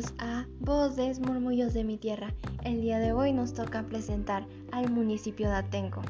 [0.00, 2.32] Bienvenidos a Voces Murmullos de mi Tierra.
[2.64, 6.00] El día de hoy nos toca presentar al municipio de Atenco.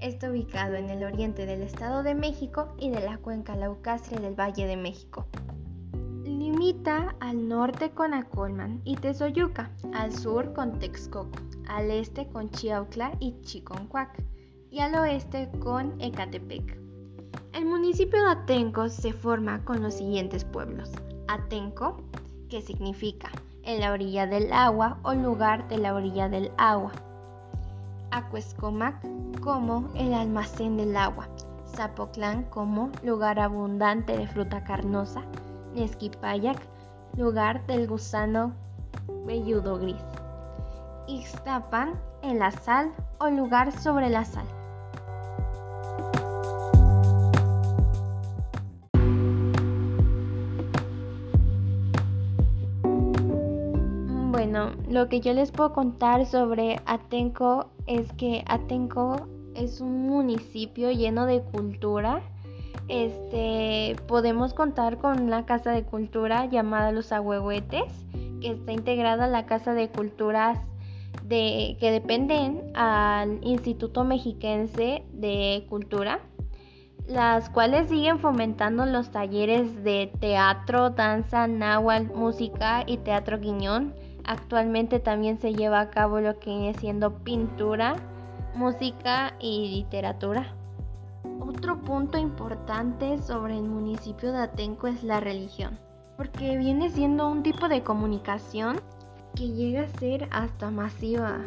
[0.00, 4.34] Está ubicado en el oriente del Estado de México y de la cuenca laucastre del
[4.34, 5.26] Valle de México.
[6.24, 11.38] Limita al norte con Acolman y Tezoyuca, al sur con Texcoco,
[11.68, 14.24] al este con Chiautla y Chiconcuac
[14.72, 16.80] y al oeste con Ecatepec.
[17.52, 20.90] El municipio de Atenco se forma con los siguientes pueblos.
[21.28, 22.02] Atenco,
[22.50, 23.30] que significa
[23.62, 26.92] en la orilla del agua o lugar de la orilla del agua.
[28.10, 28.96] Acuescomac
[29.40, 31.28] como el almacén del agua.
[31.76, 35.22] Zapoclán como lugar abundante de fruta carnosa.
[35.74, 36.58] Nesquipayac,
[37.16, 38.52] lugar del gusano
[39.24, 40.02] velludo gris.
[41.06, 44.46] Ixtapan, en la sal o lugar sobre la sal.
[54.50, 60.90] Bueno, lo que yo les puedo contar sobre Atenco es que Atenco es un municipio
[60.90, 62.20] lleno de cultura.
[62.88, 67.84] Este, podemos contar con una casa de cultura llamada Los Ahuehuetes,
[68.40, 70.58] que está integrada a la Casa de Culturas
[71.28, 76.18] que dependen al Instituto Mexiquense de Cultura,
[77.06, 85.00] las cuales siguen fomentando los talleres de teatro, danza, náhuatl, música y teatro guiñón Actualmente
[85.00, 87.96] también se lleva a cabo lo que viene siendo pintura,
[88.54, 90.54] música y literatura.
[91.40, 95.78] Otro punto importante sobre el municipio de Atenco es la religión,
[96.16, 98.80] porque viene siendo un tipo de comunicación
[99.34, 101.38] que llega a ser hasta masiva,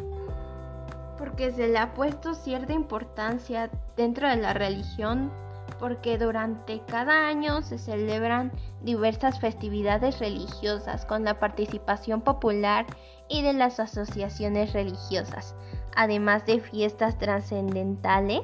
[1.18, 5.30] porque se le ha puesto cierta importancia dentro de la religión
[5.78, 12.86] porque durante cada año se celebran diversas festividades religiosas con la participación popular
[13.28, 15.54] y de las asociaciones religiosas,
[15.96, 18.42] además de fiestas trascendentales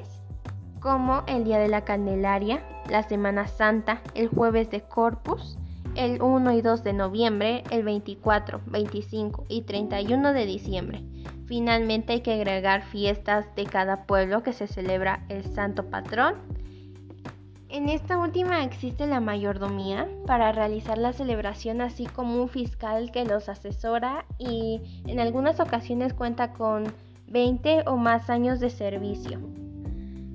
[0.79, 5.57] como el Día de la Candelaria, la Semana Santa, el Jueves de Corpus,
[5.95, 11.03] el 1 y 2 de noviembre, el 24, 25 y 31 de diciembre.
[11.45, 16.35] Finalmente hay que agregar fiestas de cada pueblo que se celebra el Santo Patrón
[17.71, 23.23] en esta última existe la mayordomía para realizar la celebración, así como un fiscal que
[23.23, 26.93] los asesora y en algunas ocasiones cuenta con
[27.27, 29.39] 20 o más años de servicio.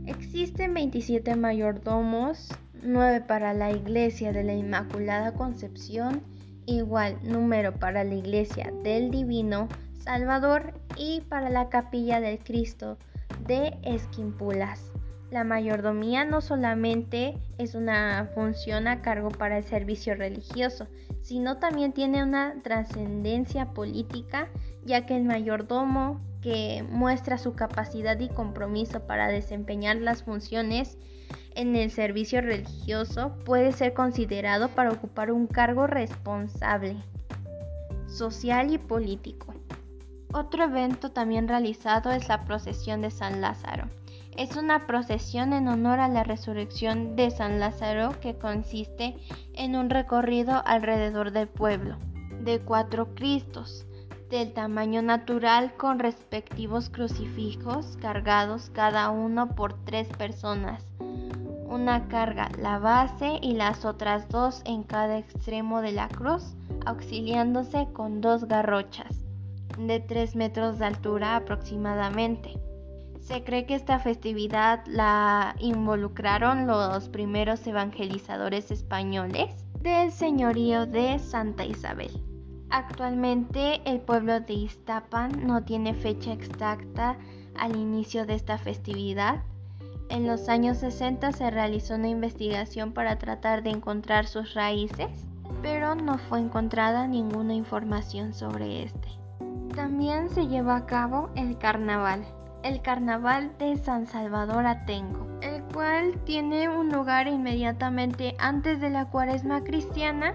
[0.06, 2.48] Existen 27 mayordomos,
[2.82, 6.22] 9 para la iglesia de la Inmaculada Concepción,
[6.64, 12.96] igual número para la iglesia del Divino Salvador y para la capilla del Cristo
[13.46, 14.95] de Esquimpulas.
[15.30, 20.86] La mayordomía no solamente es una función a cargo para el servicio religioso,
[21.20, 24.48] sino también tiene una trascendencia política,
[24.84, 30.96] ya que el mayordomo que muestra su capacidad y compromiso para desempeñar las funciones
[31.56, 36.96] en el servicio religioso puede ser considerado para ocupar un cargo responsable,
[38.06, 39.54] social y político.
[40.32, 43.88] Otro evento también realizado es la procesión de San Lázaro
[44.36, 49.16] es una procesión en honor a la resurrección de San Lázaro que consiste
[49.54, 51.96] en un recorrido alrededor del pueblo
[52.40, 53.86] de cuatro Cristos
[54.28, 60.84] del tamaño natural con respectivos crucifijos cargados cada uno por tres personas.
[61.68, 66.54] Una carga la base y las otras dos en cada extremo de la cruz,
[66.84, 69.25] auxiliándose con dos garrochas
[69.78, 72.58] de tres metros de altura aproximadamente.
[73.20, 81.64] Se cree que esta festividad la involucraron los primeros evangelizadores españoles del señorío de Santa
[81.64, 82.22] Isabel.
[82.70, 87.16] Actualmente el pueblo de Iztapan no tiene fecha exacta
[87.56, 89.42] al inicio de esta festividad.
[90.08, 95.08] En los años 60 se realizó una investigación para tratar de encontrar sus raíces,
[95.62, 99.25] pero no fue encontrada ninguna información sobre este.
[99.76, 102.24] También se lleva a cabo el carnaval,
[102.62, 109.10] el Carnaval de San Salvador Atenco, el cual tiene un lugar inmediatamente antes de la
[109.10, 110.32] cuaresma cristiana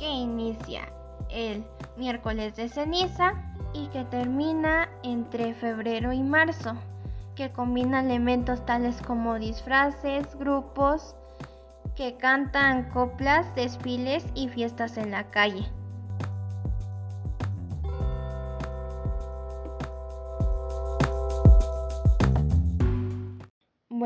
[0.00, 0.82] que inicia
[1.30, 1.64] el
[1.96, 3.34] miércoles de ceniza
[3.72, 6.74] y que termina entre febrero y marzo,
[7.36, 11.14] que combina elementos tales como disfraces, grupos
[11.94, 15.70] que cantan coplas, desfiles y fiestas en la calle.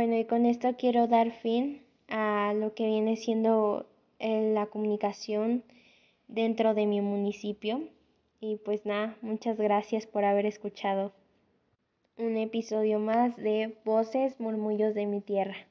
[0.00, 3.84] Bueno, y con esto quiero dar fin a lo que viene siendo
[4.18, 5.62] eh, la comunicación
[6.26, 7.82] dentro de mi municipio.
[8.40, 11.12] Y pues nada, muchas gracias por haber escuchado
[12.16, 15.66] un episodio más de Voces, Murmullos de mi Tierra.